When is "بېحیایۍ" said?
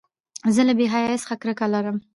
0.79-1.17